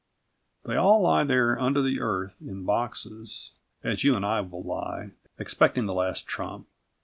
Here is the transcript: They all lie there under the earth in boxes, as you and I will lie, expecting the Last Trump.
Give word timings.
They 0.65 0.75
all 0.77 1.03
lie 1.03 1.23
there 1.23 1.59
under 1.59 1.79
the 1.83 1.99
earth 2.01 2.33
in 2.41 2.65
boxes, 2.65 3.51
as 3.83 4.03
you 4.03 4.15
and 4.15 4.25
I 4.25 4.41
will 4.41 4.63
lie, 4.63 5.11
expecting 5.37 5.85
the 5.85 5.93
Last 5.93 6.25
Trump. 6.25 6.65